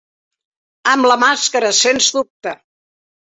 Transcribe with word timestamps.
Amb 0.93 1.09
la 1.11 1.17
màscara, 1.25 1.71
sens 1.81 2.09
dubte. 2.17 2.55